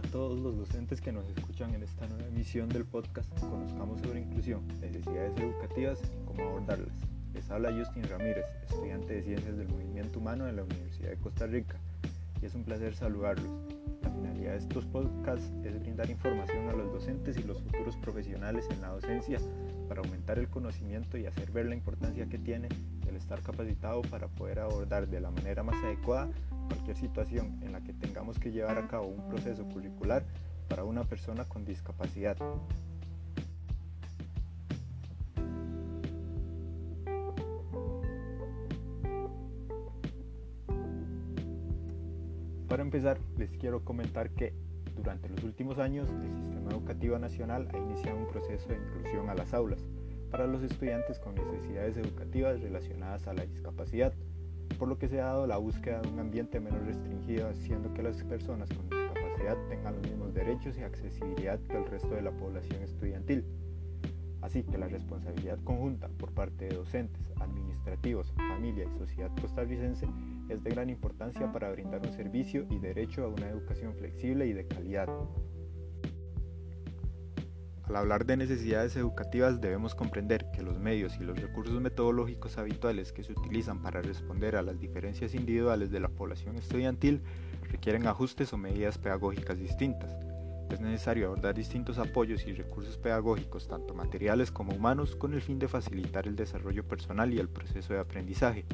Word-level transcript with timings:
a 0.00 0.02
todos 0.10 0.38
los 0.38 0.56
docentes 0.56 0.98
que 0.98 1.12
nos 1.12 1.28
escuchan 1.28 1.74
en 1.74 1.82
esta 1.82 2.06
nueva 2.06 2.26
emisión 2.28 2.70
del 2.70 2.86
podcast 2.86 3.28
Conozcamos 3.38 4.00
sobre 4.00 4.20
inclusión, 4.20 4.66
necesidades 4.80 5.38
educativas 5.38 5.98
y 6.02 6.24
cómo 6.24 6.42
abordarlas. 6.48 6.94
Les 7.34 7.50
habla 7.50 7.70
Justin 7.70 8.04
Ramírez, 8.04 8.46
estudiante 8.62 9.12
de 9.12 9.22
Ciencias 9.22 9.58
del 9.58 9.68
Movimiento 9.68 10.18
Humano 10.18 10.48
en 10.48 10.56
la 10.56 10.64
Universidad 10.64 11.10
de 11.10 11.18
Costa 11.18 11.46
Rica, 11.46 11.76
y 12.40 12.46
es 12.46 12.54
un 12.54 12.64
placer 12.64 12.94
saludarlos. 12.94 13.50
La 14.02 14.10
finalidad 14.10 14.52
de 14.52 14.58
estos 14.58 14.86
podcasts 14.86 15.52
es 15.64 15.78
brindar 15.78 16.08
información 16.08 16.70
a 16.70 16.72
los 16.72 16.90
docentes 16.92 17.36
y 17.36 17.42
los 17.42 17.60
futuros 17.60 17.98
profesionales 17.98 18.66
en 18.70 18.80
la 18.80 18.88
docencia 18.88 19.38
para 19.86 20.00
aumentar 20.00 20.38
el 20.38 20.48
conocimiento 20.48 21.18
y 21.18 21.26
hacer 21.26 21.50
ver 21.50 21.66
la 21.66 21.74
importancia 21.74 22.26
que 22.26 22.38
tiene 22.38 22.68
el 23.10 23.16
estar 23.16 23.42
capacitado 23.42 24.02
para 24.02 24.28
poder 24.28 24.60
abordar 24.60 25.08
de 25.08 25.20
la 25.20 25.30
manera 25.30 25.62
más 25.62 25.76
adecuada 25.84 26.30
cualquier 26.68 26.96
situación 26.96 27.60
en 27.62 27.72
la 27.72 27.80
que 27.82 27.92
tengamos 27.92 28.38
que 28.38 28.52
llevar 28.52 28.78
a 28.78 28.86
cabo 28.86 29.06
un 29.06 29.28
proceso 29.28 29.64
curricular 29.64 30.24
para 30.68 30.84
una 30.84 31.04
persona 31.04 31.44
con 31.44 31.64
discapacidad. 31.64 32.36
Para 42.68 42.82
empezar, 42.82 43.18
les 43.36 43.50
quiero 43.56 43.84
comentar 43.84 44.30
que 44.30 44.54
durante 44.94 45.28
los 45.28 45.42
últimos 45.42 45.78
años 45.78 46.08
el 46.08 46.36
Sistema 46.36 46.70
Educativo 46.70 47.18
Nacional 47.18 47.68
ha 47.74 47.78
iniciado 47.78 48.16
un 48.16 48.28
proceso 48.28 48.68
de 48.68 48.76
inclusión 48.76 49.28
a 49.28 49.34
las 49.34 49.52
aulas 49.54 49.80
para 50.30 50.46
los 50.46 50.62
estudiantes 50.62 51.18
con 51.18 51.34
necesidades 51.34 51.96
educativas 51.96 52.60
relacionadas 52.60 53.26
a 53.26 53.34
la 53.34 53.44
discapacidad 53.44 54.12
por 54.80 54.88
lo 54.88 54.98
que 54.98 55.08
se 55.08 55.20
ha 55.20 55.26
dado 55.26 55.46
la 55.46 55.58
búsqueda 55.58 56.00
de 56.00 56.08
un 56.08 56.20
ambiente 56.20 56.58
menos 56.58 56.82
restringido, 56.86 57.48
haciendo 57.50 57.92
que 57.92 58.02
las 58.02 58.22
personas 58.24 58.70
con 58.70 58.88
discapacidad 58.88 59.58
tengan 59.68 59.94
los 59.94 60.02
mismos 60.02 60.32
derechos 60.32 60.78
y 60.78 60.82
accesibilidad 60.82 61.60
que 61.68 61.76
el 61.76 61.84
resto 61.84 62.14
de 62.14 62.22
la 62.22 62.30
población 62.30 62.82
estudiantil. 62.82 63.44
Así 64.40 64.62
que 64.62 64.78
la 64.78 64.88
responsabilidad 64.88 65.58
conjunta 65.64 66.08
por 66.08 66.32
parte 66.32 66.66
de 66.66 66.76
docentes, 66.76 67.30
administrativos, 67.40 68.32
familia 68.32 68.86
y 68.86 68.98
sociedad 68.98 69.30
costarricense 69.38 70.08
es 70.48 70.64
de 70.64 70.70
gran 70.70 70.88
importancia 70.88 71.52
para 71.52 71.70
brindar 71.70 72.00
un 72.00 72.12
servicio 72.14 72.66
y 72.70 72.78
derecho 72.78 73.24
a 73.24 73.28
una 73.28 73.50
educación 73.50 73.94
flexible 73.96 74.46
y 74.46 74.54
de 74.54 74.66
calidad. 74.66 75.08
Al 77.90 77.96
hablar 77.96 78.24
de 78.24 78.36
necesidades 78.36 78.94
educativas 78.94 79.60
debemos 79.60 79.96
comprender 79.96 80.46
que 80.52 80.62
los 80.62 80.78
medios 80.78 81.16
y 81.16 81.24
los 81.24 81.36
recursos 81.40 81.80
metodológicos 81.80 82.56
habituales 82.56 83.12
que 83.12 83.24
se 83.24 83.32
utilizan 83.32 83.82
para 83.82 84.00
responder 84.00 84.54
a 84.54 84.62
las 84.62 84.78
diferencias 84.78 85.34
individuales 85.34 85.90
de 85.90 85.98
la 85.98 86.08
población 86.08 86.54
estudiantil 86.54 87.20
requieren 87.62 88.06
ajustes 88.06 88.52
o 88.52 88.58
medidas 88.58 88.96
pedagógicas 88.96 89.58
distintas. 89.58 90.16
Es 90.70 90.80
necesario 90.80 91.26
abordar 91.26 91.56
distintos 91.56 91.98
apoyos 91.98 92.46
y 92.46 92.52
recursos 92.52 92.96
pedagógicos, 92.96 93.66
tanto 93.66 93.92
materiales 93.92 94.52
como 94.52 94.72
humanos, 94.72 95.16
con 95.16 95.34
el 95.34 95.42
fin 95.42 95.58
de 95.58 95.66
facilitar 95.66 96.28
el 96.28 96.36
desarrollo 96.36 96.86
personal 96.86 97.34
y 97.34 97.40
el 97.40 97.48
proceso 97.48 97.92
de 97.92 97.98
aprendizaje. 97.98 98.66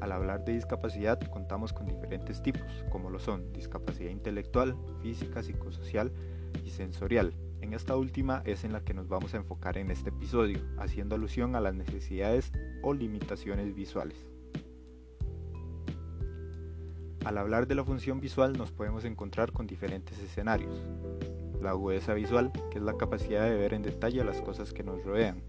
Al 0.00 0.12
hablar 0.12 0.44
de 0.44 0.52
discapacidad 0.52 1.20
contamos 1.22 1.72
con 1.72 1.86
diferentes 1.86 2.40
tipos, 2.40 2.84
como 2.92 3.10
lo 3.10 3.18
son 3.18 3.52
discapacidad 3.52 4.10
intelectual, 4.10 4.76
física, 5.02 5.42
psicosocial 5.42 6.12
y 6.64 6.70
sensorial, 6.70 7.34
en 7.64 7.72
esta 7.72 7.96
última 7.96 8.42
es 8.44 8.62
en 8.64 8.72
la 8.72 8.84
que 8.84 8.92
nos 8.92 9.08
vamos 9.08 9.32
a 9.32 9.38
enfocar 9.38 9.78
en 9.78 9.90
este 9.90 10.10
episodio, 10.10 10.60
haciendo 10.78 11.14
alusión 11.14 11.56
a 11.56 11.60
las 11.60 11.74
necesidades 11.74 12.52
o 12.82 12.92
limitaciones 12.92 13.74
visuales. 13.74 14.18
Al 17.24 17.38
hablar 17.38 17.66
de 17.66 17.74
la 17.74 17.82
función 17.82 18.20
visual 18.20 18.52
nos 18.58 18.70
podemos 18.70 19.06
encontrar 19.06 19.52
con 19.52 19.66
diferentes 19.66 20.18
escenarios. 20.18 20.78
La 21.62 21.70
agudeza 21.70 22.12
visual, 22.12 22.52
que 22.70 22.76
es 22.76 22.84
la 22.84 22.98
capacidad 22.98 23.48
de 23.48 23.56
ver 23.56 23.72
en 23.72 23.82
detalle 23.82 24.22
las 24.24 24.42
cosas 24.42 24.74
que 24.74 24.84
nos 24.84 25.02
rodean. 25.02 25.42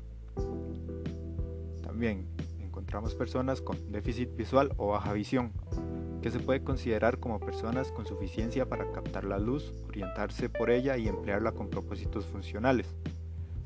También 1.83 2.27
encontramos 2.61 3.13
personas 3.13 3.61
con 3.61 3.91
déficit 3.91 4.33
visual 4.37 4.73
o 4.77 4.87
baja 4.87 5.11
visión, 5.11 5.51
que 6.25 6.31
se 6.31 6.39
puede 6.39 6.63
considerar 6.63 7.19
como 7.19 7.39
personas 7.39 7.91
con 7.91 8.07
suficiencia 8.07 8.67
para 8.67 8.91
captar 8.91 9.25
la 9.25 9.37
luz, 9.37 9.71
orientarse 9.87 10.49
por 10.49 10.71
ella 10.71 10.97
y 10.97 11.07
emplearla 11.07 11.51
con 11.51 11.69
propósitos 11.69 12.25
funcionales. 12.25 12.87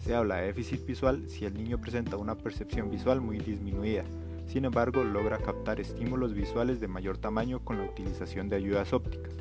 Se 0.03 0.13
habla 0.13 0.35
de 0.35 0.47
déficit 0.47 0.85
visual 0.85 1.29
si 1.29 1.45
el 1.45 1.53
niño 1.53 1.79
presenta 1.79 2.17
una 2.17 2.35
percepción 2.35 2.91
visual 2.91 3.21
muy 3.21 3.37
disminuida, 3.37 4.03
sin 4.45 4.65
embargo 4.65 5.05
logra 5.05 5.37
captar 5.37 5.79
estímulos 5.79 6.33
visuales 6.33 6.81
de 6.81 6.89
mayor 6.89 7.17
tamaño 7.17 7.63
con 7.63 7.77
la 7.77 7.85
utilización 7.85 8.49
de 8.49 8.57
ayudas 8.57 8.91
ópticas. 8.91 9.31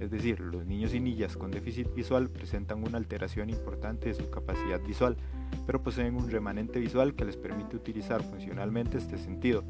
Es 0.00 0.10
decir, 0.10 0.40
los 0.40 0.64
niños 0.64 0.94
y 0.94 1.00
niñas 1.00 1.36
con 1.36 1.50
déficit 1.50 1.92
visual 1.94 2.30
presentan 2.30 2.82
una 2.82 2.96
alteración 2.96 3.50
importante 3.50 4.08
de 4.08 4.14
su 4.14 4.30
capacidad 4.30 4.80
visual, 4.80 5.18
pero 5.66 5.82
poseen 5.82 6.16
un 6.16 6.30
remanente 6.30 6.80
visual 6.80 7.14
que 7.16 7.26
les 7.26 7.36
permite 7.36 7.76
utilizar 7.76 8.22
funcionalmente 8.22 8.96
este 8.96 9.18
sentido. 9.18 9.62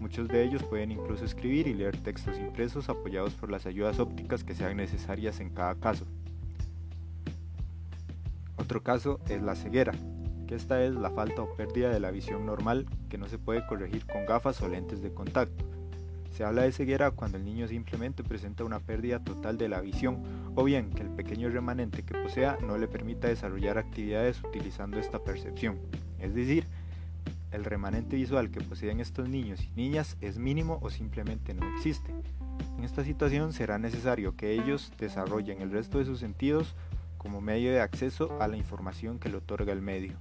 Muchos 0.00 0.28
de 0.28 0.44
ellos 0.44 0.62
pueden 0.62 0.92
incluso 0.92 1.24
escribir 1.24 1.66
y 1.66 1.74
leer 1.74 1.96
textos 1.96 2.38
impresos 2.38 2.88
apoyados 2.88 3.34
por 3.34 3.50
las 3.50 3.66
ayudas 3.66 3.98
ópticas 3.98 4.44
que 4.44 4.54
sean 4.54 4.76
necesarias 4.76 5.40
en 5.40 5.50
cada 5.50 5.74
caso. 5.76 6.06
Otro 8.56 8.82
caso 8.82 9.20
es 9.28 9.42
la 9.42 9.54
ceguera, 9.54 9.92
que 10.46 10.54
esta 10.54 10.82
es 10.82 10.94
la 10.94 11.10
falta 11.10 11.42
o 11.42 11.54
pérdida 11.56 11.90
de 11.90 12.00
la 12.00 12.10
visión 12.10 12.46
normal 12.46 12.86
que 13.08 13.18
no 13.18 13.28
se 13.28 13.38
puede 13.38 13.66
corregir 13.66 14.06
con 14.06 14.26
gafas 14.26 14.60
o 14.62 14.68
lentes 14.68 15.02
de 15.02 15.12
contacto. 15.12 15.64
Se 16.30 16.44
habla 16.44 16.62
de 16.62 16.72
ceguera 16.72 17.10
cuando 17.12 17.38
el 17.38 17.44
niño 17.44 17.66
simplemente 17.66 18.22
presenta 18.22 18.64
una 18.64 18.80
pérdida 18.80 19.24
total 19.24 19.56
de 19.56 19.70
la 19.70 19.80
visión 19.80 20.22
o 20.54 20.64
bien 20.64 20.90
que 20.90 21.02
el 21.02 21.08
pequeño 21.08 21.48
remanente 21.48 22.02
que 22.02 22.14
posea 22.14 22.58
no 22.66 22.76
le 22.76 22.88
permita 22.88 23.28
desarrollar 23.28 23.78
actividades 23.78 24.42
utilizando 24.44 24.98
esta 24.98 25.18
percepción, 25.18 25.78
es 26.18 26.34
decir, 26.34 26.66
el 27.52 27.64
remanente 27.64 28.16
visual 28.16 28.50
que 28.50 28.60
poseen 28.60 29.00
estos 29.00 29.28
niños 29.28 29.62
y 29.62 29.70
niñas 29.76 30.16
es 30.20 30.38
mínimo 30.38 30.78
o 30.82 30.90
simplemente 30.90 31.54
no 31.54 31.66
existe. 31.76 32.12
En 32.78 32.84
esta 32.84 33.04
situación 33.04 33.52
será 33.52 33.78
necesario 33.78 34.36
que 34.36 34.52
ellos 34.52 34.92
desarrollen 34.98 35.62
el 35.62 35.70
resto 35.70 35.98
de 35.98 36.04
sus 36.04 36.20
sentidos 36.20 36.74
como 37.18 37.40
medio 37.40 37.72
de 37.72 37.80
acceso 37.80 38.40
a 38.40 38.48
la 38.48 38.56
información 38.56 39.18
que 39.18 39.28
le 39.28 39.38
otorga 39.38 39.72
el 39.72 39.82
medio. 39.82 40.16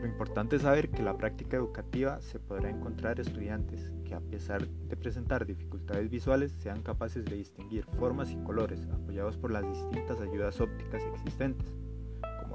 Lo 0.00 0.06
importante 0.06 0.56
es 0.56 0.62
saber 0.62 0.90
que 0.90 1.02
la 1.02 1.16
práctica 1.16 1.56
educativa 1.56 2.20
se 2.20 2.38
podrá 2.38 2.70
encontrar 2.70 3.18
estudiantes 3.18 3.92
que 4.04 4.14
a 4.14 4.20
pesar 4.20 4.66
de 4.66 4.96
presentar 4.96 5.46
dificultades 5.46 6.08
visuales 6.10 6.52
sean 6.60 6.82
capaces 6.82 7.24
de 7.24 7.36
distinguir 7.36 7.84
formas 7.98 8.30
y 8.30 8.36
colores 8.36 8.86
apoyados 8.92 9.36
por 9.36 9.50
las 9.50 9.68
distintas 9.68 10.20
ayudas 10.20 10.60
ópticas 10.60 11.02
existentes 11.02 11.74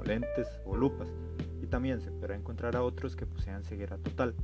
lentes 0.02 0.48
o 0.64 0.76
lupas, 0.76 1.12
y 1.62 1.66
también 1.66 2.00
se 2.00 2.10
podrá 2.10 2.34
encontrar 2.34 2.76
a 2.76 2.82
otros 2.82 3.16
que 3.16 3.26
posean 3.26 3.64
ceguera 3.64 3.98
total, 3.98 4.34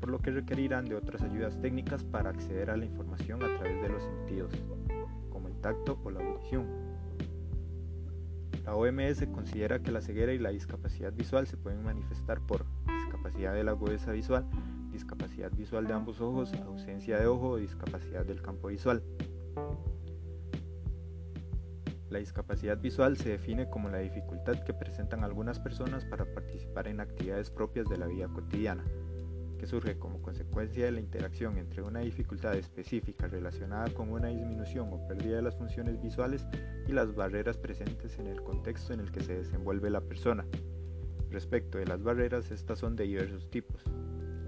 por 0.00 0.10
lo 0.10 0.18
que 0.18 0.30
requerirán 0.30 0.84
de 0.84 0.94
otras 0.94 1.22
ayudas 1.22 1.60
técnicas 1.60 2.04
para 2.04 2.30
acceder 2.30 2.70
a 2.70 2.76
la 2.76 2.84
información 2.84 3.42
a 3.42 3.56
través 3.56 3.80
de 3.82 3.88
los 3.88 4.02
sentidos, 4.02 4.52
como 5.30 5.48
el 5.48 5.56
tacto 5.60 5.98
o 6.04 6.10
la 6.10 6.20
audición. 6.20 6.66
La 8.64 8.74
OMS 8.74 9.26
considera 9.32 9.78
que 9.78 9.92
la 9.92 10.00
ceguera 10.00 10.32
y 10.32 10.38
la 10.38 10.50
discapacidad 10.50 11.12
visual 11.12 11.46
se 11.46 11.56
pueden 11.56 11.84
manifestar 11.84 12.40
por 12.40 12.66
discapacidad 12.86 13.54
de 13.54 13.62
la 13.62 13.70
agudeza 13.70 14.10
visual, 14.10 14.44
discapacidad 14.90 15.52
visual 15.52 15.86
de 15.86 15.92
ambos 15.92 16.20
ojos, 16.20 16.52
ausencia 16.64 17.18
de 17.18 17.26
ojo 17.26 17.50
o 17.50 17.56
discapacidad 17.58 18.24
del 18.24 18.42
campo 18.42 18.68
visual. 18.68 19.02
La 22.08 22.20
discapacidad 22.20 22.78
visual 22.78 23.16
se 23.16 23.30
define 23.30 23.68
como 23.68 23.88
la 23.88 23.98
dificultad 23.98 24.62
que 24.62 24.72
presentan 24.72 25.24
algunas 25.24 25.58
personas 25.58 26.04
para 26.04 26.24
participar 26.24 26.86
en 26.86 27.00
actividades 27.00 27.50
propias 27.50 27.88
de 27.88 27.98
la 27.98 28.06
vida 28.06 28.28
cotidiana, 28.28 28.84
que 29.58 29.66
surge 29.66 29.98
como 29.98 30.22
consecuencia 30.22 30.84
de 30.84 30.92
la 30.92 31.00
interacción 31.00 31.58
entre 31.58 31.82
una 31.82 32.00
dificultad 32.00 32.54
específica 32.54 33.26
relacionada 33.26 33.90
con 33.90 34.12
una 34.12 34.28
disminución 34.28 34.88
o 34.92 35.06
pérdida 35.08 35.36
de 35.36 35.42
las 35.42 35.56
funciones 35.56 36.00
visuales 36.00 36.46
y 36.86 36.92
las 36.92 37.12
barreras 37.12 37.58
presentes 37.58 38.18
en 38.20 38.28
el 38.28 38.40
contexto 38.40 38.92
en 38.92 39.00
el 39.00 39.10
que 39.10 39.22
se 39.22 39.38
desenvuelve 39.38 39.90
la 39.90 40.00
persona. 40.00 40.46
Respecto 41.30 41.78
de 41.78 41.86
las 41.86 42.04
barreras, 42.04 42.52
estas 42.52 42.78
son 42.78 42.94
de 42.94 43.04
diversos 43.04 43.50
tipos. 43.50 43.82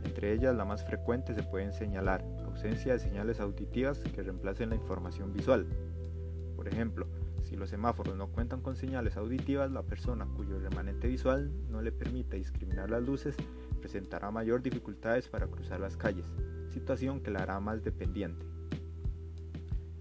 Entre 0.04 0.32
ellas, 0.32 0.54
la 0.54 0.64
más 0.64 0.86
frecuente 0.86 1.34
se 1.34 1.42
pueden 1.42 1.72
señalar 1.72 2.24
ausencia 2.44 2.92
de 2.92 3.00
señales 3.00 3.40
auditivas 3.40 3.98
que 3.98 4.22
reemplacen 4.22 4.70
la 4.70 4.76
información 4.76 5.32
visual. 5.32 5.66
Por 6.56 6.68
ejemplo, 6.68 7.06
si 7.48 7.56
los 7.56 7.70
semáforos 7.70 8.14
no 8.14 8.28
cuentan 8.28 8.60
con 8.60 8.76
señales 8.76 9.16
auditivas, 9.16 9.70
la 9.70 9.82
persona 9.82 10.26
cuyo 10.36 10.58
remanente 10.58 11.08
visual 11.08 11.50
no 11.70 11.80
le 11.80 11.92
permite 11.92 12.36
discriminar 12.36 12.90
las 12.90 13.02
luces 13.02 13.34
presentará 13.80 14.30
mayor 14.30 14.60
dificultades 14.60 15.28
para 15.28 15.46
cruzar 15.46 15.80
las 15.80 15.96
calles, 15.96 16.26
situación 16.68 17.20
que 17.20 17.30
la 17.30 17.40
hará 17.40 17.58
más 17.58 17.82
dependiente. 17.82 18.44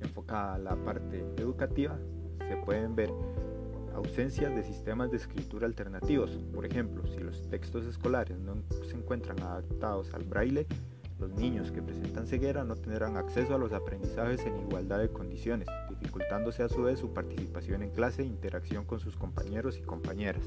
Enfocada 0.01 0.55
a 0.55 0.59
la 0.59 0.75
parte 0.75 1.25
educativa, 1.37 1.97
se 2.49 2.57
pueden 2.57 2.95
ver 2.95 3.11
ausencias 3.93 4.53
de 4.53 4.63
sistemas 4.63 5.09
de 5.09 5.17
escritura 5.17 5.67
alternativos. 5.67 6.31
Por 6.53 6.65
ejemplo, 6.65 7.07
si 7.07 7.19
los 7.19 7.49
textos 7.49 7.85
escolares 7.85 8.37
no 8.37 8.61
se 8.83 8.95
encuentran 8.95 9.41
adaptados 9.41 10.13
al 10.13 10.25
braille, 10.25 10.67
Los 11.19 11.31
niños 11.33 11.71
que 11.71 11.81
presentan 11.81 12.27
ceguera 12.27 12.63
no 12.63 12.75
tendrán 12.75 13.17
acceso 13.17 13.55
a 13.55 13.57
los 13.57 13.73
aprendizajes 13.73 14.45
en 14.45 14.59
igualdad 14.59 14.99
de 14.99 15.09
condiciones, 15.09 15.67
dificultándose 15.89 16.61
a 16.61 16.69
su 16.69 16.83
vez 16.83 16.99
su 16.99 17.11
participación 17.11 17.81
en 17.81 17.89
clase 17.89 18.21
e 18.21 18.25
interacción 18.25 18.85
con 18.85 18.99
sus 18.99 19.15
compañeros 19.15 19.79
y 19.79 19.81
compañeras. 19.81 20.43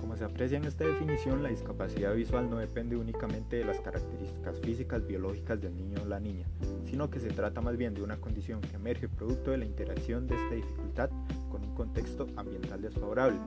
Como 0.00 0.16
se 0.16 0.24
aprecia 0.24 0.56
en 0.56 0.64
esta 0.64 0.86
definición, 0.86 1.42
la 1.42 1.50
discapacidad 1.50 2.14
visual 2.14 2.48
no 2.48 2.56
depende 2.56 2.96
únicamente 2.96 3.56
de 3.56 3.66
las 3.66 3.78
características 3.80 4.58
físicas 4.60 5.06
biológicas 5.06 5.60
del 5.60 5.76
niño 5.76 5.98
o 6.02 6.06
la 6.06 6.18
niña, 6.18 6.46
sino 6.86 7.10
que 7.10 7.20
se 7.20 7.28
trata 7.28 7.60
más 7.60 7.76
bien 7.76 7.92
de 7.92 8.02
una 8.02 8.16
condición 8.16 8.62
que 8.62 8.76
emerge 8.76 9.06
producto 9.06 9.50
de 9.50 9.58
la 9.58 9.66
interacción 9.66 10.26
de 10.26 10.36
esta 10.36 10.54
dificultad 10.54 11.10
con 11.50 11.62
un 11.62 11.74
contexto 11.74 12.26
ambiental 12.36 12.80
desfavorable. 12.80 13.38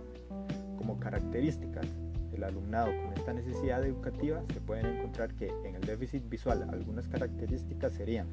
Como 0.77 0.99
características, 0.99 1.87
el 2.33 2.43
alumnado 2.43 2.91
con 3.03 3.13
esta 3.13 3.33
necesidad 3.33 3.83
educativa 3.83 4.41
se 4.53 4.61
pueden 4.61 4.85
encontrar 4.85 5.33
que 5.33 5.47
en 5.63 5.75
el 5.75 5.81
déficit 5.81 6.27
visual 6.29 6.67
algunas 6.71 7.07
características 7.07 7.93
serían 7.93 8.27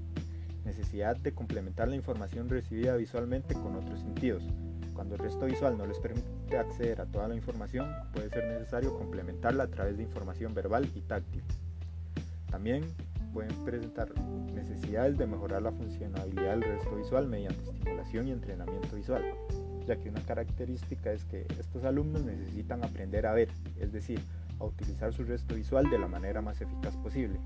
necesidad 0.64 1.16
de 1.16 1.32
complementar 1.32 1.88
la 1.88 1.96
información 1.96 2.48
recibida 2.48 2.96
visualmente 2.96 3.54
con 3.54 3.76
otros 3.76 4.00
sentidos. 4.00 4.42
Cuando 4.94 5.14
el 5.14 5.20
resto 5.20 5.46
visual 5.46 5.78
no 5.78 5.86
les 5.86 5.98
permite 5.98 6.58
acceder 6.58 7.00
a 7.00 7.06
toda 7.06 7.28
la 7.28 7.36
información, 7.36 7.88
puede 8.12 8.30
ser 8.30 8.46
necesario 8.48 8.96
complementarla 8.96 9.64
a 9.64 9.68
través 9.68 9.96
de 9.96 10.02
información 10.02 10.54
verbal 10.54 10.90
y 10.94 11.02
táctil. 11.02 11.42
También 12.50 12.84
pueden 13.32 13.54
presentar 13.64 14.08
necesidades 14.54 15.18
de 15.18 15.26
mejorar 15.26 15.62
la 15.62 15.72
funcionalidad 15.72 16.52
del 16.52 16.62
resto 16.62 16.96
visual 16.96 17.28
mediante 17.28 17.62
estimulación 17.62 18.28
y 18.28 18.32
entrenamiento 18.32 18.96
visual 18.96 19.22
ya 19.86 19.96
que 19.96 20.08
una 20.08 20.20
característica 20.22 21.12
es 21.12 21.24
que 21.24 21.46
estos 21.58 21.84
alumnos 21.84 22.24
necesitan 22.24 22.84
aprender 22.84 23.26
a 23.26 23.32
ver, 23.32 23.48
es 23.78 23.92
decir, 23.92 24.20
a 24.58 24.64
utilizar 24.64 25.12
su 25.12 25.24
resto 25.24 25.54
visual 25.54 25.88
de 25.90 25.98
la 25.98 26.08
manera 26.08 26.42
más 26.42 26.60
eficaz 26.60 26.96
posible. 26.96 27.38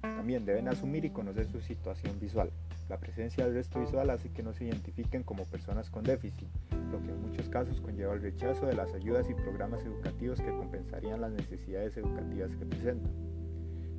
También 0.00 0.44
deben 0.44 0.68
asumir 0.68 1.04
y 1.04 1.10
conocer 1.10 1.48
su 1.48 1.60
situación 1.60 2.18
visual. 2.20 2.50
La 2.88 2.98
presencia 2.98 3.44
del 3.44 3.54
resto 3.54 3.80
visual 3.80 4.10
hace 4.10 4.30
que 4.30 4.42
no 4.42 4.52
se 4.52 4.64
identifiquen 4.64 5.22
como 5.22 5.44
personas 5.44 5.90
con 5.90 6.04
déficit, 6.04 6.48
lo 6.90 7.02
que 7.02 7.10
en 7.10 7.20
muchos 7.20 7.48
casos 7.48 7.80
conlleva 7.80 8.14
el 8.14 8.22
rechazo 8.22 8.66
de 8.66 8.74
las 8.74 8.92
ayudas 8.94 9.28
y 9.28 9.34
programas 9.34 9.84
educativos 9.84 10.40
que 10.40 10.56
compensarían 10.56 11.20
las 11.20 11.32
necesidades 11.32 11.96
educativas 11.96 12.54
que 12.56 12.66
presentan. 12.66 13.12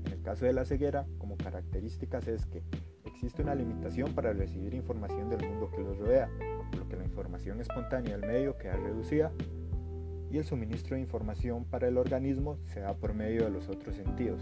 En 0.05 0.13
el 0.13 0.21
caso 0.21 0.45
de 0.45 0.53
la 0.53 0.65
ceguera, 0.65 1.05
como 1.19 1.38
características 1.38 2.27
es 2.27 2.45
que 2.47 2.63
existe 3.05 3.41
una 3.41 3.53
limitación 3.53 4.13
para 4.13 4.33
recibir 4.33 4.73
información 4.73 5.29
del 5.29 5.47
mundo 5.47 5.69
que 5.69 5.81
los 5.81 5.97
rodea, 5.97 6.29
lo 6.77 6.88
que 6.88 6.95
la 6.95 7.04
información 7.04 7.62
espontánea 7.62 8.18
del 8.18 8.27
medio 8.27 8.57
queda 8.57 8.75
reducida 8.75 9.31
y 10.31 10.38
el 10.38 10.45
suministro 10.45 10.95
de 10.95 11.01
información 11.01 11.66
para 11.66 11.88
el 11.88 11.98
organismo 11.98 12.57
se 12.66 12.81
da 12.81 12.94
por 12.94 13.13
medio 13.13 13.45
de 13.45 13.50
los 13.50 13.68
otros 13.68 13.95
sentidos. 13.95 14.42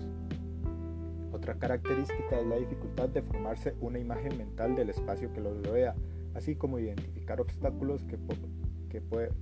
Otra 1.31 1.55
característica 1.55 2.39
es 2.39 2.45
la 2.45 2.57
dificultad 2.57 3.09
de 3.09 3.21
formarse 3.21 3.75
una 3.79 3.99
imagen 3.99 4.37
mental 4.37 4.75
del 4.75 4.89
espacio 4.89 5.31
que 5.33 5.41
los 5.41 5.65
rodea, 5.65 5.95
así 6.33 6.55
como 6.55 6.79
identificar 6.79 7.39
obstáculos 7.39 8.03
que, 8.05 8.17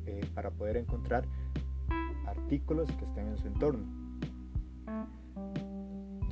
eh, 0.06 0.22
para 0.34 0.52
poder 0.52 0.78
encontrar 0.78 1.26
artículos 2.28 2.92
que 2.92 3.06
estén 3.06 3.28
en 3.28 3.38
su 3.38 3.48
entorno. 3.48 4.05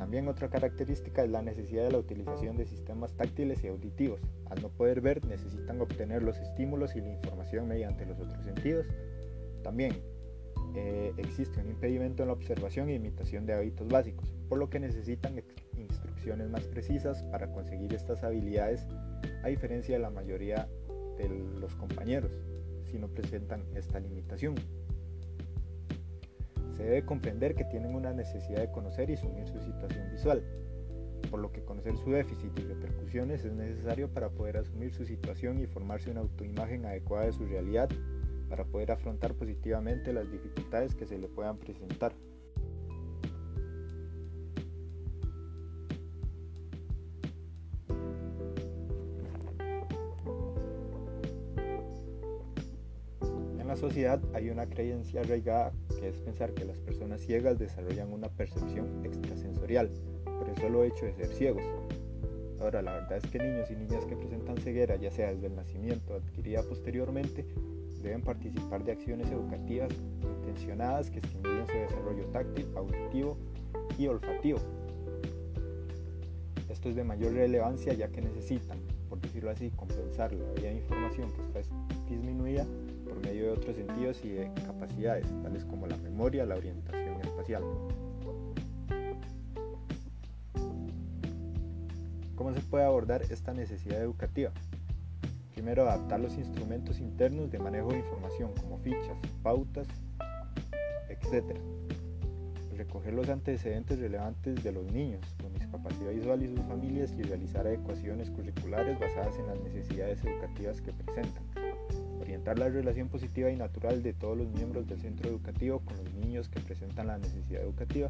También 0.04 0.28
otra 0.28 0.50
característica 0.50 1.24
es 1.24 1.30
la 1.30 1.42
necesidad 1.42 1.86
de 1.86 1.92
la 1.92 1.98
utilización 1.98 2.58
de 2.58 2.66
sistemas 2.66 3.14
táctiles 3.14 3.64
y 3.64 3.70
auditivos. 3.70 4.20
Al 4.50 4.62
no 4.62 4.68
poder 4.68 5.00
ver, 5.00 5.26
necesitan 5.26 5.80
obtener 5.80 6.24
los 6.24 6.38
estímulos 6.40 6.94
y 6.98 7.00
la 7.00 7.08
información 7.08 7.70
mediante 7.70 8.06
los 8.06 8.20
otros 8.20 8.44
sentidos. 8.44 8.86
También 9.64 9.94
eh, 10.76 11.14
existe 11.16 11.62
un 11.62 11.70
impedimento 11.70 12.22
en 12.22 12.28
la 12.28 12.34
observación 12.34 12.90
e 12.90 12.96
imitación 12.96 13.46
de 13.46 13.54
hábitos 13.54 13.88
básicos, 13.88 14.30
por 14.50 14.58
lo 14.58 14.70
que 14.70 14.78
necesitan 14.78 15.42
instrucciones 15.78 16.50
más 16.50 16.68
precisas 16.68 17.24
para 17.32 17.50
conseguir 17.54 17.94
estas 17.94 18.26
habilidades, 18.26 18.86
a 19.42 19.48
diferencia 19.48 19.96
de 19.96 20.02
la 20.02 20.10
mayoría 20.10 20.68
de 21.18 21.30
los 21.62 21.74
compañeros, 21.76 22.34
si 22.92 23.00
no 23.00 23.08
presentan 23.08 23.64
esta 23.74 24.02
limitación. 24.02 24.56
Se 26.76 26.84
debe 26.84 27.06
comprender 27.06 27.56
que 27.56 27.66
tienen 27.66 27.96
una 27.96 28.14
necesidad 28.14 28.60
de 28.60 28.72
conocer 28.72 29.10
y 29.10 29.14
asumir 29.14 29.48
su 29.48 29.60
situación 29.62 30.10
visual, 30.12 30.44
por 31.30 31.40
lo 31.40 31.52
que 31.52 31.64
conocer 31.64 31.98
su 31.98 32.12
déficit 32.12 32.52
y 32.60 32.64
repercusiones 32.64 33.46
es 33.46 33.54
necesario 33.54 34.10
para 34.10 34.30
poder 34.30 34.58
asumir 34.58 34.94
su 34.94 35.06
situación 35.06 35.60
y 35.60 35.68
formarse 35.68 36.12
una 36.12 36.22
autoimagen 36.22 36.86
adecuada 36.86 37.26
de 37.26 37.34
su 37.34 37.46
realidad 37.46 37.90
para 38.50 38.66
poder 38.66 38.92
afrontar 38.92 39.34
positivamente 39.34 40.14
las 40.14 40.32
dificultades 40.32 40.94
que 40.96 41.06
se 41.06 41.18
le 41.18 41.28
puedan 41.28 41.58
presentar. 41.58 42.14
Sociedad 53.84 54.22
hay 54.34 54.50
una 54.50 54.66
creencia 54.66 55.20
arraigada 55.20 55.74
es 56.02 56.16
pensar 56.20 56.54
que 56.54 56.64
las 56.64 56.80
personas 56.80 57.20
ciegas 57.20 57.60
desarrollan 57.60 58.14
una 58.14 58.30
percepción 58.30 59.04
extrasensorial 59.04 59.90
por 60.24 60.48
el 60.48 60.56
solo 60.56 60.86
hecho 60.86 61.06
de 61.06 61.14
ser 61.14 61.28
ciegos. 61.28 61.64
Ahora, 62.62 62.82
la 62.82 62.94
verdad 62.94 63.18
es 63.18 63.30
que 63.30 63.40
niños 63.40 63.70
y 63.72 63.76
niñas 63.76 64.06
que 64.06 64.16
presentan 64.16 64.56
ceguera, 64.56 64.96
ya 64.96 65.12
sea 65.12 65.34
desde 65.34 65.48
el 65.48 65.56
nacimiento 65.58 66.14
o 66.14 66.16
adquirida 66.16 66.64
posteriormente, 66.64 67.46
deben 68.02 68.22
participar 68.22 68.86
de 68.86 68.94
acciones 68.94 69.30
educativas 69.30 69.92
intencionadas 70.22 71.10
que 71.12 71.20
estimulen 71.20 71.68
su 71.68 71.74
desarrollo 71.74 72.26
táctil, 72.28 72.68
auditivo 72.78 73.38
y 73.98 74.08
olfativo. 74.08 74.60
Esto 76.70 76.88
es 76.88 76.96
de 76.96 77.04
mayor 77.04 77.34
relevancia 77.34 77.92
ya 77.92 78.08
que 78.08 78.22
necesitan, 78.22 78.78
por 79.10 79.20
decirlo 79.20 79.50
así, 79.50 79.72
compensar 79.72 80.32
la 80.32 80.54
vía 80.54 80.70
de 80.70 80.78
información 80.78 81.30
que 81.34 81.42
está 81.42 81.76
disminuida 82.10 82.66
por 83.14 83.24
medio 83.24 83.44
de 83.44 83.52
otros 83.52 83.76
sentidos 83.76 84.26
y 84.26 84.30
de 84.30 84.52
capacidades, 84.66 85.28
tales 85.44 85.66
como 85.66 85.86
la 85.86 85.98
memoria, 85.98 86.46
la 86.46 86.56
orientación 86.56 87.22
espacial. 87.22 87.64
¿Cómo 92.36 92.54
se 92.54 92.62
puede 92.62 92.86
abordar 92.86 93.22
esta 93.30 93.54
necesidad 93.54 94.02
educativa? 94.02 94.52
Primero, 95.54 95.84
adaptar 95.84 96.20
los 96.20 96.36
instrumentos 96.38 97.00
internos 97.00 97.52
de 97.52 97.60
manejo 97.60 97.90
de 97.90 98.00
información 98.00 98.52
como 98.60 98.80
fichas, 98.80 99.18
pautas, 99.44 99.88
etc. 101.10 101.56
Recoger 102.76 103.14
los 103.14 103.30
antecedentes 103.30 104.00
relevantes 104.00 104.64
de 104.64 104.72
los 104.72 104.92
niños 104.92 105.22
con 105.40 105.54
discapacidad 105.54 106.10
visual 106.10 106.42
y 106.42 106.48
sus 106.48 106.66
familias 106.66 107.14
y 107.16 107.22
realizar 107.22 107.68
adecuaciones 107.68 108.32
curriculares 108.32 109.00
basadas 109.00 109.38
en 109.38 109.46
las 109.46 109.62
necesidades 109.62 110.24
educativas 110.26 110.82
que 110.82 110.92
presentan 110.92 111.53
orientar 112.34 112.58
la 112.58 112.68
relación 112.68 113.10
positiva 113.10 113.52
y 113.52 113.56
natural 113.56 114.02
de 114.02 114.12
todos 114.12 114.36
los 114.36 114.50
miembros 114.50 114.88
del 114.88 115.00
centro 115.00 115.30
educativo 115.30 115.82
con 115.82 115.98
los 115.98 116.12
niños 116.16 116.50
que 116.50 116.60
presentan 116.62 117.06
la 117.06 117.20
necesidad 117.20 117.62
educativa 117.62 118.10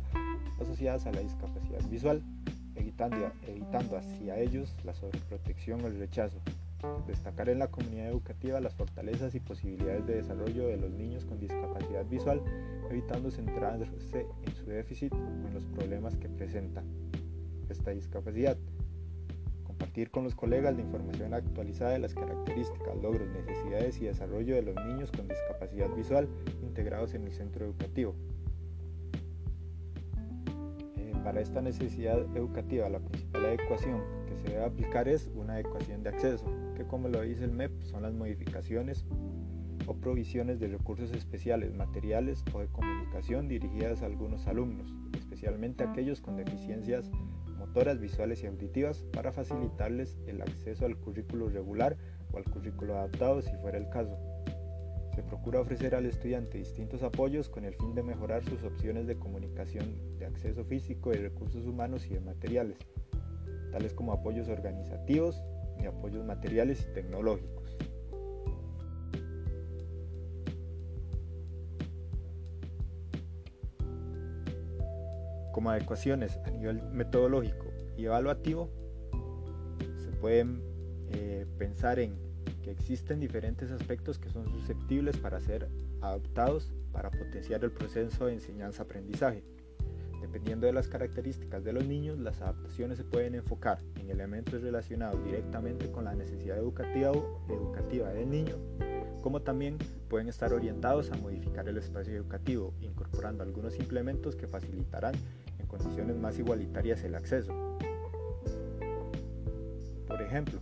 asociadas 0.62 1.06
a 1.06 1.12
la 1.12 1.20
discapacidad 1.20 1.82
visual, 1.90 2.24
evitando, 2.76 3.18
evitando 3.50 3.98
hacia 3.98 4.40
ellos 4.40 4.74
la 4.86 4.94
sobreprotección 4.94 5.84
o 5.84 5.88
el 5.88 6.00
rechazo. 6.00 6.40
Destacar 7.06 7.50
en 7.50 7.60
la 7.60 7.68
comunidad 7.68 8.08
educativa 8.08 8.62
las 8.62 8.76
fortalezas 8.76 9.36
y 9.36 9.42
posibilidades 9.42 10.08
de 10.08 10.16
desarrollo 10.16 10.68
de 10.68 10.78
los 10.78 10.92
niños 10.92 11.26
con 11.26 11.42
discapacidad 11.42 12.06
visual, 12.06 12.42
evitando 12.90 13.30
centrarse 13.30 14.26
en 14.46 14.56
su 14.56 14.66
déficit 14.66 15.12
o 15.12 15.18
en 15.18 15.54
los 15.54 15.66
problemas 15.66 16.16
que 16.16 16.30
presenta 16.30 16.82
esta 17.70 17.92
discapacidad 17.92 18.58
compartir 19.94 20.10
con 20.10 20.24
los 20.24 20.34
colegas 20.34 20.76
la 20.76 20.82
información 20.82 21.36
actualizada 21.36 21.92
de 21.92 22.00
las 22.00 22.16
características, 22.16 22.98
logros, 23.00 23.30
necesidades 23.30 24.02
y 24.02 24.06
desarrollo 24.06 24.56
de 24.56 24.64
los 24.64 24.76
niños 24.88 25.12
con 25.12 25.28
discapacidad 25.28 25.88
visual 25.96 26.28
integrados 26.64 27.14
en 27.14 27.26
el 27.26 27.32
centro 27.32 27.66
educativo. 27.66 28.16
Eh, 30.98 31.14
para 31.24 31.42
esta 31.42 31.62
necesidad 31.62 32.20
educativa, 32.36 32.90
la 32.90 33.02
principal 33.02 33.46
adecuación 33.46 34.02
que 34.28 34.36
se 34.36 34.54
debe 34.54 34.66
aplicar 34.66 35.08
es 35.08 35.30
una 35.36 35.54
adecuación 35.54 36.02
de 36.02 36.10
acceso, 36.10 36.46
que 36.76 36.86
como 36.86 37.08
lo 37.08 37.22
dice 37.22 37.44
el 37.44 37.52
MEP 37.52 37.84
son 37.84 38.02
las 38.02 38.16
modificaciones 38.16 39.06
o 39.86 39.94
provisiones 39.94 40.60
de 40.60 40.70
recursos 40.70 41.12
especiales, 41.12 41.72
materiales 41.76 42.44
o 42.52 42.62
de 42.62 42.68
comunicación 42.68 43.48
dirigidas 43.48 44.02
a 44.02 44.08
algunos 44.08 44.48
alumnos, 44.48 44.92
especialmente 45.16 45.84
aquellos 45.84 46.20
con 46.20 46.36
deficiencias 46.36 47.12
visuales 48.00 48.44
y 48.44 48.48
auditivas 48.48 49.04
para 49.14 49.32
facilitarles 49.32 50.20
el 50.28 50.42
acceso 50.42 50.86
al 50.86 50.96
currículo 50.96 51.50
regular 51.50 51.98
o 52.32 52.38
al 52.38 52.44
currículo 52.44 52.96
adaptado 52.96 53.42
si 53.42 53.56
fuera 53.58 53.78
el 53.78 53.90
caso. 53.90 54.16
Se 55.16 55.24
procura 55.24 55.60
ofrecer 55.60 55.96
al 55.96 56.06
estudiante 56.06 56.60
distintos 56.60 57.04
apoyos 57.04 57.50
con 57.50 57.66
el 57.66 57.76
fin 57.76 57.96
de 57.96 58.04
mejorar 58.04 58.44
sus 58.44 58.64
opciones 58.64 59.08
de 59.08 59.18
comunicación, 59.18 60.18
de 60.18 60.26
acceso 60.26 60.64
físico, 60.66 61.10
de 61.10 61.18
recursos 61.18 61.66
humanos 61.66 62.06
y 62.06 62.14
de 62.14 62.20
materiales, 62.20 62.78
tales 63.72 63.94
como 63.94 64.14
apoyos 64.14 64.50
organizativos 64.50 65.42
y 65.82 65.86
apoyos 65.86 66.24
materiales 66.26 66.88
y 66.90 66.94
tecnológicos. 66.94 67.63
Como 75.64 75.72
adecuaciones 75.72 76.38
a 76.46 76.50
nivel 76.50 76.82
metodológico 76.92 77.72
y 77.96 78.04
evaluativo, 78.04 78.70
se 80.04 80.12
pueden 80.20 80.62
eh, 81.10 81.46
pensar 81.58 82.00
en 82.00 82.18
que 82.62 82.72
existen 82.72 83.22
diferentes 83.22 83.72
aspectos 83.72 84.20
que 84.20 84.28
son 84.28 84.46
susceptibles 84.50 85.16
para 85.16 85.40
ser 85.40 85.70
adoptados 86.02 86.74
para 86.92 87.10
potenciar 87.12 87.64
el 87.64 87.72
proceso 87.72 88.26
de 88.26 88.34
enseñanza-aprendizaje. 88.34 89.46
Dependiendo 90.20 90.68
de 90.68 90.74
las 90.74 90.90
características 90.90 91.64
de 91.64 91.72
los 91.72 91.86
niños, 91.86 92.20
las 92.20 92.42
adaptaciones 92.42 92.98
se 92.98 93.06
pueden 93.06 93.34
enfocar 93.34 93.80
en 94.02 94.10
elementos 94.10 94.62
relacionados 94.62 95.24
directamente 95.24 95.90
con 95.92 96.04
la 96.04 96.14
necesidad 96.14 96.58
educativa, 96.58 97.14
educativa 97.48 98.10
del 98.10 98.30
niño, 98.30 98.58
como 99.22 99.42
también 99.42 99.78
pueden 100.10 100.28
estar 100.28 100.52
orientados 100.52 101.10
a 101.12 101.16
modificar 101.16 101.70
el 101.70 101.78
espacio 101.78 102.14
educativo, 102.14 102.74
incorporando 102.82 103.44
algunos 103.44 103.80
implementos 103.80 104.36
que 104.36 104.46
facilitarán 104.46 105.16
condiciones 105.68 106.18
más 106.18 106.38
igualitarias 106.40 107.04
el 107.04 107.16
acceso. 107.16 107.54
Por 110.08 110.22
ejemplo, 110.22 110.60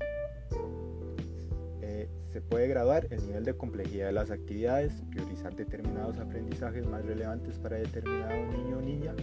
se 2.32 2.40
puede 2.40 2.68
graduar 2.68 3.08
el 3.10 3.26
nivel 3.28 3.44
de 3.44 3.56
complejidad 3.56 4.08
de 4.08 4.14
las 4.14 4.32
actividades, 4.32 4.94
priorizar 5.10 5.54
determinados 5.54 6.18
aprendizajes 6.18 6.86
más 6.88 7.04
relevantes 7.06 7.58
para 7.60 7.76
determinado 7.76 8.34
niño 8.54 8.78
o 8.78 8.82
niña, 8.82 9.14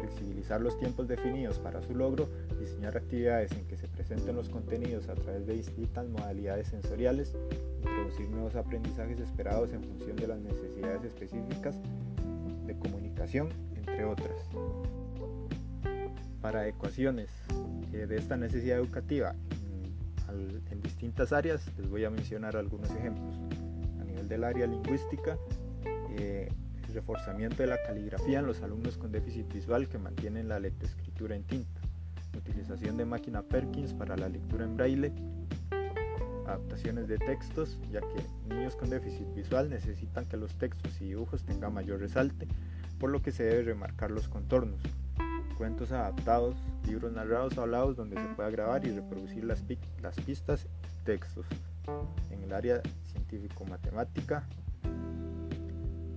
flexibilizar 0.00 0.62
los 0.62 0.78
tiempos 0.78 1.06
definidos 1.06 1.58
para 1.58 1.82
su 1.82 1.94
logro, 1.94 2.26
diseñar 2.58 2.96
actividades 2.96 3.52
en 3.52 3.66
que 3.66 3.76
se 3.76 3.86
presenten 3.88 4.36
los 4.36 4.48
contenidos 4.48 5.10
a 5.10 5.14
través 5.14 5.46
de 5.46 5.54
distintas 5.54 6.08
modalidades 6.08 6.68
sensoriales, 6.68 7.34
introducir 7.82 8.30
nuevos 8.30 8.56
aprendizajes 8.56 9.20
esperados 9.20 9.74
en 9.74 9.82
función 9.82 10.16
de 10.16 10.26
las 10.26 10.40
necesidades 10.40 11.04
específicas 11.04 11.76
de 12.66 12.78
comunicación, 12.78 13.50
entre 13.76 14.06
otras. 14.06 14.48
Para 16.44 16.68
ecuaciones 16.68 17.30
eh, 17.94 18.04
de 18.06 18.18
esta 18.18 18.36
necesidad 18.36 18.76
educativa 18.76 19.34
en 20.70 20.82
distintas 20.82 21.32
áreas. 21.32 21.66
Les 21.78 21.88
voy 21.88 22.04
a 22.04 22.10
mencionar 22.10 22.54
algunos 22.54 22.90
ejemplos. 22.90 23.34
A 23.98 24.04
nivel 24.04 24.28
del 24.28 24.44
área 24.44 24.66
lingüística, 24.66 25.38
eh, 26.18 26.50
el 26.86 26.94
reforzamiento 26.94 27.62
de 27.62 27.68
la 27.68 27.82
caligrafía 27.86 28.40
en 28.40 28.46
los 28.46 28.60
alumnos 28.60 28.98
con 28.98 29.10
déficit 29.10 29.50
visual 29.54 29.88
que 29.88 29.96
mantienen 29.96 30.48
la 30.48 30.60
lectoescritura 30.60 31.34
en 31.34 31.44
tinta. 31.44 31.80
Utilización 32.36 32.98
de 32.98 33.06
máquina 33.06 33.40
Perkins 33.40 33.94
para 33.94 34.14
la 34.14 34.28
lectura 34.28 34.66
en 34.66 34.76
braille. 34.76 35.12
Adaptaciones 36.46 37.08
de 37.08 37.16
textos, 37.16 37.78
ya 37.90 38.00
que 38.00 38.54
niños 38.54 38.76
con 38.76 38.90
déficit 38.90 39.32
visual 39.34 39.70
necesitan 39.70 40.26
que 40.26 40.36
los 40.36 40.52
textos 40.58 41.00
y 41.00 41.06
dibujos 41.06 41.42
tengan 41.44 41.72
mayor 41.72 42.00
resalte, 42.00 42.46
por 43.00 43.08
lo 43.08 43.22
que 43.22 43.32
se 43.32 43.44
debe 43.44 43.62
remarcar 43.62 44.10
los 44.10 44.28
contornos 44.28 44.82
cuentos 45.54 45.92
adaptados, 45.92 46.56
libros 46.86 47.12
narrados 47.12 47.56
o 47.56 47.62
hablados 47.62 47.96
donde 47.96 48.16
se 48.16 48.28
pueda 48.34 48.50
grabar 48.50 48.86
y 48.86 48.90
reproducir 48.90 49.44
las, 49.44 49.62
pistas 50.20 50.66
y 50.66 51.04
textos. 51.04 51.46
En 52.30 52.42
el 52.42 52.52
área 52.52 52.80
científico-matemática, 53.04 54.44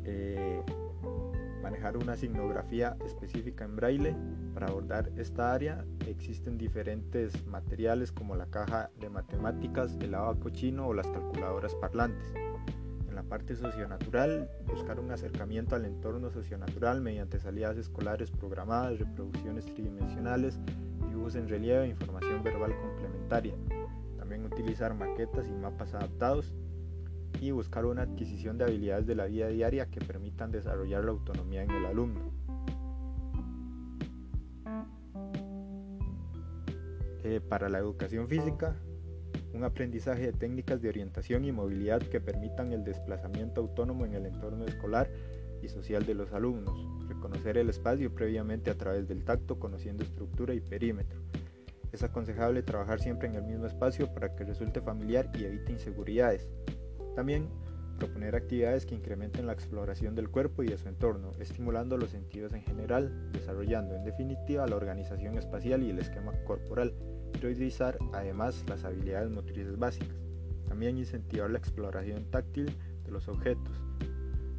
eh, 0.05 0.61
manejar 1.61 1.97
una 1.97 2.15
signografía 2.15 2.95
específica 3.05 3.65
en 3.65 3.75
braille. 3.75 4.15
Para 4.53 4.67
abordar 4.67 5.11
esta 5.17 5.53
área 5.53 5.85
existen 6.07 6.57
diferentes 6.57 7.45
materiales 7.45 8.11
como 8.11 8.35
la 8.35 8.47
caja 8.47 8.89
de 8.99 9.09
matemáticas, 9.09 9.95
el 10.01 10.15
abaco 10.15 10.49
chino 10.49 10.87
o 10.87 10.93
las 10.93 11.07
calculadoras 11.07 11.75
parlantes 11.75 12.33
la 13.17 13.23
parte 13.23 13.55
socionatural, 13.55 14.47
buscar 14.67 14.99
un 14.99 15.09
acercamiento 15.09 15.75
al 15.75 15.85
entorno 15.85 16.29
socionatural 16.29 17.01
mediante 17.01 17.39
salidas 17.39 17.75
escolares 17.75 18.29
programadas, 18.29 18.99
reproducciones 18.99 19.65
tridimensionales, 19.65 20.59
dibujos 21.09 21.33
en 21.33 21.49
relieve 21.49 21.85
e 21.85 21.89
información 21.89 22.43
verbal 22.43 22.77
complementaria. 22.79 23.55
También 24.19 24.45
utilizar 24.45 24.93
maquetas 24.93 25.47
y 25.47 25.51
mapas 25.51 25.95
adaptados 25.95 26.53
y 27.41 27.49
buscar 27.49 27.87
una 27.87 28.03
adquisición 28.03 28.59
de 28.59 28.65
habilidades 28.65 29.07
de 29.07 29.15
la 29.15 29.25
vida 29.25 29.47
diaria 29.47 29.87
que 29.87 29.99
permitan 29.99 30.51
desarrollar 30.51 31.03
la 31.03 31.09
autonomía 31.09 31.63
en 31.63 31.71
el 31.71 31.87
alumno. 31.87 32.31
Eh, 37.23 37.41
para 37.41 37.67
la 37.67 37.79
educación 37.79 38.27
física, 38.27 38.75
un 39.57 39.63
aprendizaje 39.63 40.27
de 40.27 40.33
técnicas 40.33 40.81
de 40.81 40.89
orientación 40.89 41.43
y 41.43 41.51
movilidad 41.51 42.01
que 42.01 42.21
permitan 42.21 42.71
el 42.71 42.83
desplazamiento 42.83 43.61
autónomo 43.61 44.05
en 44.05 44.13
el 44.13 44.27
entorno 44.27 44.65
escolar 44.65 45.09
y 45.61 45.67
social 45.67 46.05
de 46.05 46.13
los 46.13 46.31
alumnos, 46.31 46.75
reconocer 47.09 47.57
el 47.57 47.69
espacio 47.69 48.13
previamente 48.13 48.69
a 48.69 48.77
través 48.77 49.07
del 49.07 49.25
tacto, 49.25 49.59
conociendo 49.59 50.03
estructura 50.03 50.53
y 50.53 50.61
perímetro. 50.61 51.19
Es 51.91 52.03
aconsejable 52.03 52.61
trabajar 52.61 52.99
siempre 52.99 53.27
en 53.27 53.35
el 53.35 53.43
mismo 53.43 53.65
espacio 53.65 54.13
para 54.13 54.35
que 54.35 54.43
resulte 54.43 54.81
familiar 54.81 55.31
y 55.33 55.45
evite 55.45 55.71
inseguridades. 55.71 56.47
También 57.15 57.49
proponer 57.97 58.35
actividades 58.35 58.85
que 58.85 58.93
incrementen 58.93 59.47
la 59.47 59.53
exploración 59.53 60.13
del 60.13 60.29
cuerpo 60.29 60.61
y 60.61 60.67
de 60.67 60.77
su 60.77 60.87
entorno, 60.87 61.31
estimulando 61.39 61.97
los 61.97 62.11
sentidos 62.11 62.53
en 62.53 62.61
general, 62.61 63.31
desarrollando 63.31 63.95
en 63.95 64.03
definitiva 64.03 64.67
la 64.67 64.75
organización 64.75 65.35
espacial 65.39 65.81
y 65.81 65.89
el 65.89 65.97
esquema 65.97 66.33
corporal, 66.43 66.93
priorizar 67.33 67.97
además 68.13 68.63
las 68.67 68.83
habilidades 68.83 69.29
motrices 69.29 69.77
básicas. 69.77 70.17
También 70.67 70.97
incentivar 70.97 71.49
la 71.49 71.57
exploración 71.57 72.25
táctil 72.29 72.71
de 73.03 73.11
los 73.11 73.27
objetos. 73.27 73.81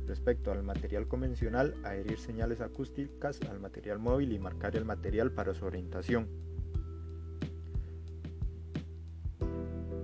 Respecto 0.06 0.50
al 0.50 0.62
material 0.62 1.06
convencional, 1.06 1.74
adherir 1.84 2.18
señales 2.18 2.62
acústicas 2.62 3.40
al 3.42 3.60
material 3.60 3.98
móvil 3.98 4.32
y 4.32 4.38
marcar 4.38 4.74
el 4.74 4.86
material 4.86 5.32
para 5.32 5.52
su 5.54 5.66
orientación. 5.66 6.28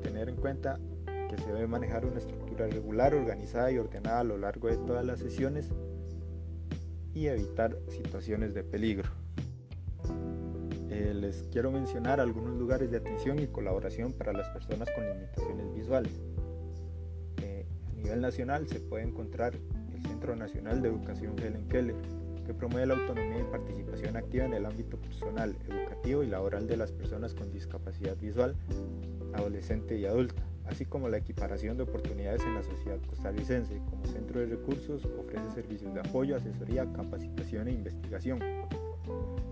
Tener 0.02 0.28
en 0.28 0.37
cuenta 0.37 0.78
que 1.30 1.38
se 1.38 1.52
debe 1.52 1.66
manejar 1.66 2.04
una 2.04 2.18
estructura 2.18 2.66
regular, 2.66 3.14
organizada 3.14 3.73
y 3.73 3.78
ordenada 3.78 4.21
a 4.21 4.25
lo 4.25 4.37
largo 4.37 4.68
de 4.68 4.76
todas 4.76 5.06
las 5.06 5.21
sesiones 5.21 5.71
y 7.14 7.28
evitar 7.28 7.78
situaciones 7.88 8.52
de 8.52 8.62
peligro. 8.62 9.09
Quiero 11.54 11.70
mencionar 11.70 12.18
algunos 12.18 12.56
lugares 12.56 12.90
de 12.90 12.96
atención 12.96 13.38
y 13.38 13.46
colaboración 13.46 14.12
para 14.12 14.32
las 14.32 14.49
personas 14.49 14.90
con 14.90 15.08
limitaciones 15.08 15.73
visuales. 15.73 16.20
Eh, 17.40 17.64
a 17.87 17.92
nivel 17.92 18.20
nacional 18.20 18.66
se 18.66 18.80
puede 18.80 19.04
encontrar 19.04 19.54
el 19.94 20.02
Centro 20.02 20.34
Nacional 20.34 20.82
de 20.82 20.88
Educación 20.88 21.38
Helen 21.38 21.68
Keller, 21.68 21.94
que 22.44 22.54
promueve 22.54 22.88
la 22.88 22.94
autonomía 22.94 23.38
y 23.38 23.44
participación 23.44 24.16
activa 24.16 24.46
en 24.46 24.54
el 24.54 24.66
ámbito 24.66 24.96
personal, 24.96 25.56
educativo 25.68 26.25
y 26.25 26.26
laboral 26.26 26.66
de 26.66 26.76
las 26.76 26.90
personas 26.90 27.34
con 27.34 27.52
discapacidad 27.52 28.16
visual, 28.16 28.56
adolescente 29.32 29.96
y 29.96 30.06
adulta, 30.06 30.42
así 30.64 30.84
como 30.84 31.08
la 31.08 31.18
equiparación 31.18 31.76
de 31.76 31.84
oportunidades 31.84 32.42
en 32.42 32.54
la 32.54 32.64
sociedad 32.64 32.99
costarricense. 33.06 33.80
Como 33.90 34.04
centro 34.06 34.40
de 34.40 34.46
recursos 34.46 35.04
ofrece 35.04 35.49
servicios 35.52 35.94
de 35.94 36.00
apoyo, 36.00 36.34
asesoría, 36.34 36.84
capacitación 36.92 37.68
e 37.68 37.73
investigación. 37.75 38.40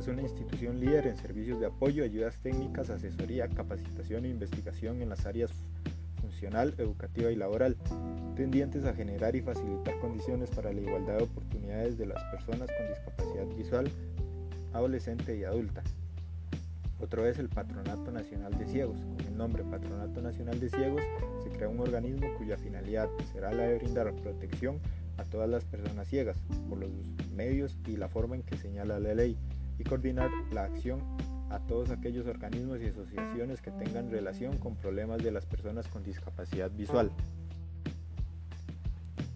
Es 0.02 0.08
una 0.08 0.22
institución 0.22 0.80
líder 0.80 1.06
en 1.06 1.16
servicios 1.16 1.60
de 1.60 1.66
apoyo, 1.66 2.02
ayudas 2.02 2.36
técnicas, 2.42 2.90
asesoría, 2.90 3.48
capacitación 3.48 4.24
e 4.24 4.30
investigación 4.30 5.00
en 5.00 5.10
las 5.10 5.26
áreas 5.26 5.52
funcional, 6.20 6.74
educativa 6.78 7.30
y 7.30 7.36
laboral, 7.36 7.76
tendientes 8.34 8.84
a 8.84 8.94
generar 8.94 9.36
y 9.36 9.42
facilitar 9.42 9.96
condiciones 10.00 10.50
para 10.50 10.72
la 10.72 10.80
igualdad 10.80 11.18
de 11.18 11.22
oportunidades 11.22 11.98
de 11.98 12.06
las 12.06 12.20
personas 12.32 12.68
con 12.76 12.88
discapacidad 12.88 13.46
visual, 13.56 13.88
adolescente 14.72 15.38
y 15.38 15.44
adulta. 15.44 15.84
Otro 16.98 17.24
es 17.24 17.38
el 17.38 17.48
Patronato 17.48 18.10
Nacional 18.10 18.58
de 18.58 18.66
Ciegos. 18.66 18.98
Con 18.98 19.20
el 19.28 19.36
nombre 19.36 19.62
Patronato 19.62 20.20
Nacional 20.20 20.58
de 20.58 20.68
Ciegos 20.68 21.02
se 21.44 21.50
crea 21.50 21.68
un 21.68 21.78
organismo 21.78 22.26
cuya 22.38 22.56
finalidad 22.56 23.08
será 23.32 23.52
la 23.52 23.68
de 23.68 23.78
brindar 23.78 24.12
protección 24.16 24.80
a 25.16 25.22
todas 25.22 25.48
las 25.48 25.64
personas 25.64 26.08
ciegas 26.08 26.38
por 26.68 26.78
los 26.78 26.90
medios 27.36 27.78
y 27.86 27.96
la 27.96 28.08
forma 28.08 28.34
en 28.34 28.42
que 28.42 28.56
señala 28.56 28.98
la 28.98 29.14
ley 29.14 29.38
y 29.82 29.84
coordinar 29.84 30.30
la 30.52 30.64
acción 30.64 31.00
a 31.50 31.58
todos 31.58 31.90
aquellos 31.90 32.26
organismos 32.26 32.80
y 32.80 32.86
asociaciones 32.86 33.60
que 33.60 33.72
tengan 33.72 34.10
relación 34.10 34.56
con 34.58 34.76
problemas 34.76 35.22
de 35.22 35.32
las 35.32 35.44
personas 35.44 35.88
con 35.88 36.04
discapacidad 36.04 36.70
visual. 36.70 37.10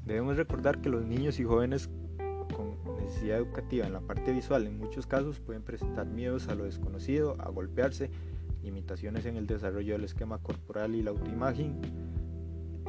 Debemos 0.07 0.37
recordar 0.37 0.81
que 0.81 0.89
los 0.89 1.05
niños 1.05 1.41
y 1.41 1.45
jóvenes 1.45 1.91
con 2.55 2.77
necesidad 3.05 3.39
educativa 3.39 3.87
en 3.87 3.93
la 3.93 4.01
parte 4.01 4.33
visual 4.33 4.67
en 4.67 4.79
muchos 4.79 5.07
casos 5.07 5.41
pueden 5.41 5.63
presentar 5.63 6.07
miedos 6.07 6.49
a 6.49 6.55
lo 6.55 6.65
desconocido, 6.65 7.37
a 7.41 7.51
golpearse, 7.51 8.09
limitaciones 8.63 9.27
en 9.27 9.37
el 9.37 9.49
desarrollo 9.49 9.95
del 9.95 10.05
esquema 10.05 10.39
corporal 10.39 10.95
y 10.95 11.03
la 11.03 11.11
autoimagen, 11.11 11.75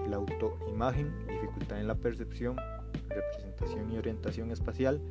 la 0.08 0.18
autoimagen, 0.18 1.12
dificultad 1.28 1.82
en 1.82 1.88
la 1.88 1.96
percepción, 1.96 2.56
representación 3.10 3.92
y 3.92 3.98
orientación 3.98 4.52
espacial, 4.52 5.02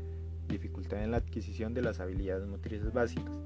dificultad 0.49 1.03
en 1.03 1.11
la 1.11 1.19
adquisición 1.19 1.75
de 1.75 1.83
las 1.83 2.01
habilidades 2.01 2.47
motrices 2.47 2.93
básicas, 2.93 3.39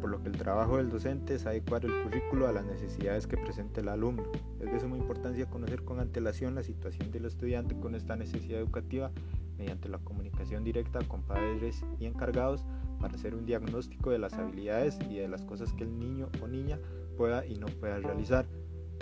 por 0.00 0.10
lo 0.10 0.22
que 0.22 0.28
el 0.28 0.36
trabajo 0.36 0.78
del 0.78 0.88
docente 0.88 1.34
es 1.34 1.46
adecuar 1.46 1.84
el 1.84 2.02
currículo 2.02 2.48
a 2.48 2.52
las 2.52 2.64
necesidades 2.64 3.26
que 3.26 3.36
presenta 3.36 3.80
el 3.80 3.88
alumno. 3.88 4.24
Es 4.60 4.72
de 4.72 4.80
suma 4.80 4.96
importancia 4.96 5.46
conocer 5.46 5.82
con 5.82 6.00
antelación 6.00 6.54
la 6.54 6.62
situación 6.62 7.10
del 7.10 7.26
estudiante 7.26 7.78
con 7.78 7.94
esta 7.94 8.16
necesidad 8.16 8.60
educativa 8.60 9.10
mediante 9.58 9.90
la 9.90 9.98
comunicación 9.98 10.64
directa 10.64 11.00
con 11.06 11.22
padres 11.22 11.84
y 11.98 12.06
encargados 12.06 12.64
para 12.98 13.14
hacer 13.14 13.34
un 13.34 13.44
diagnóstico 13.44 14.10
de 14.10 14.18
las 14.18 14.32
habilidades 14.34 14.98
y 15.10 15.16
de 15.16 15.28
las 15.28 15.44
cosas 15.44 15.72
que 15.74 15.84
el 15.84 15.98
niño 15.98 16.28
o 16.42 16.48
niña 16.48 16.78
pueda 17.16 17.44
y 17.44 17.56
no 17.56 17.66
pueda 17.66 17.98
realizar, 17.98 18.46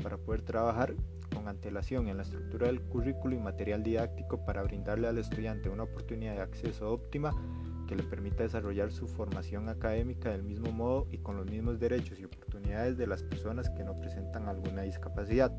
para 0.02 0.16
poder 0.16 0.42
trabajar 0.42 0.94
antelación 1.50 2.08
en 2.08 2.16
la 2.16 2.22
estructura 2.22 2.66
del 2.66 2.80
currículo 2.80 3.34
y 3.34 3.38
material 3.38 3.82
didáctico 3.82 4.44
para 4.44 4.62
brindarle 4.62 5.08
al 5.08 5.18
estudiante 5.18 5.68
una 5.68 5.84
oportunidad 5.84 6.34
de 6.34 6.42
acceso 6.42 6.90
óptima 6.90 7.32
que 7.88 7.96
le 7.96 8.02
permita 8.02 8.42
desarrollar 8.42 8.92
su 8.92 9.08
formación 9.08 9.68
académica 9.68 10.30
del 10.30 10.42
mismo 10.42 10.70
modo 10.70 11.06
y 11.10 11.18
con 11.18 11.36
los 11.36 11.46
mismos 11.46 11.80
derechos 11.80 12.20
y 12.20 12.24
oportunidades 12.24 12.98
de 12.98 13.06
las 13.06 13.22
personas 13.22 13.70
que 13.70 13.82
no 13.82 13.96
presentan 13.96 14.46
alguna 14.46 14.82
discapacidad. 14.82 15.52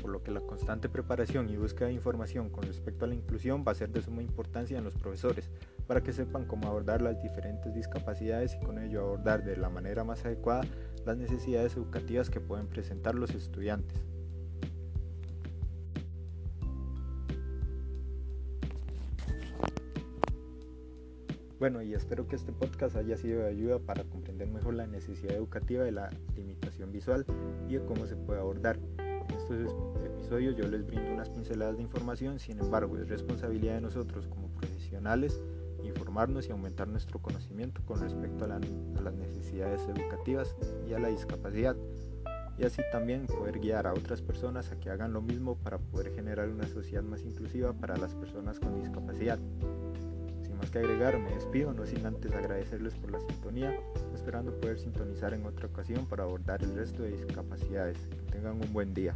Por 0.00 0.10
lo 0.10 0.22
que 0.22 0.30
la 0.30 0.40
constante 0.40 0.88
preparación 0.88 1.48
y 1.48 1.56
búsqueda 1.56 1.88
de 1.88 1.94
información 1.94 2.50
con 2.50 2.64
respecto 2.64 3.04
a 3.04 3.08
la 3.08 3.14
inclusión 3.14 3.64
va 3.66 3.72
a 3.72 3.76
ser 3.76 3.90
de 3.90 4.02
suma 4.02 4.20
importancia 4.20 4.76
en 4.76 4.84
los 4.84 4.94
profesores, 4.94 5.48
para 5.86 6.02
que 6.02 6.12
sepan 6.12 6.44
cómo 6.44 6.68
abordar 6.68 7.02
las 7.02 7.22
diferentes 7.22 7.72
discapacidades 7.72 8.54
y 8.54 8.64
con 8.64 8.78
ello 8.78 9.00
abordar 9.00 9.44
de 9.44 9.56
la 9.56 9.70
manera 9.70 10.04
más 10.04 10.24
adecuada 10.24 10.64
las 11.04 11.16
necesidades 11.16 11.76
educativas 11.76 12.30
que 12.30 12.40
pueden 12.40 12.66
presentar 12.66 13.14
los 13.14 13.34
estudiantes. 13.34 13.98
Bueno, 21.62 21.80
y 21.80 21.94
espero 21.94 22.26
que 22.26 22.34
este 22.34 22.50
podcast 22.50 22.96
haya 22.96 23.16
sido 23.16 23.42
de 23.42 23.48
ayuda 23.48 23.78
para 23.78 24.02
comprender 24.02 24.48
mejor 24.48 24.74
la 24.74 24.88
necesidad 24.88 25.36
educativa 25.36 25.84
de 25.84 25.92
la 25.92 26.10
limitación 26.34 26.90
visual 26.90 27.24
y 27.68 27.74
de 27.74 27.84
cómo 27.84 28.04
se 28.06 28.16
puede 28.16 28.40
abordar. 28.40 28.80
En 28.98 29.36
estos 29.36 29.72
episodios 30.04 30.56
yo 30.56 30.66
les 30.66 30.84
brindo 30.84 31.12
unas 31.12 31.30
pinceladas 31.30 31.76
de 31.76 31.84
información, 31.84 32.40
sin 32.40 32.58
embargo 32.58 32.98
es 32.98 33.08
responsabilidad 33.08 33.76
de 33.76 33.80
nosotros 33.80 34.26
como 34.26 34.48
profesionales 34.48 35.40
informarnos 36.12 36.46
y 36.46 36.52
aumentar 36.52 36.88
nuestro 36.88 37.20
conocimiento 37.20 37.80
con 37.86 37.98
respecto 37.98 38.44
a, 38.44 38.48
las 38.48 39.14
necesidades 39.14 39.80
educativas 39.88 40.54
y 40.86 40.92
a 40.92 40.98
la 40.98 41.08
discapacidad 41.08 41.74
y 42.58 42.64
así 42.64 42.82
también 42.92 43.26
poder 43.26 43.58
guiar 43.58 43.86
a 43.86 43.94
otras 43.94 44.20
personas 44.20 44.70
a 44.70 44.78
que 44.78 44.90
hagan 44.90 45.14
lo 45.14 45.22
mismo 45.22 45.56
para 45.56 45.78
poder 45.78 46.12
generar 46.14 46.50
una 46.50 46.68
sociedad 46.68 47.02
más 47.02 47.22
inclusiva 47.22 47.72
para 47.72 47.96
las 47.96 48.14
personas 48.14 48.60
con 48.60 48.78
discapacidad 48.78 49.38
que 50.72 50.78
agregar, 50.78 51.18
me 51.18 51.34
despido, 51.34 51.74
no 51.74 51.84
sin 51.84 52.04
antes 52.06 52.32
agradecerles 52.32 52.94
por 52.94 53.10
la 53.12 53.20
sintonía, 53.20 53.78
esperando 54.14 54.58
poder 54.58 54.78
sintonizar 54.78 55.34
en 55.34 55.44
otra 55.44 55.66
ocasión 55.66 56.06
para 56.06 56.22
abordar 56.22 56.62
el 56.62 56.74
resto 56.74 57.02
de 57.02 57.10
discapacidades. 57.10 57.98
Que 58.08 58.32
tengan 58.32 58.54
un 58.54 58.72
buen 58.72 58.94
día. 58.94 59.14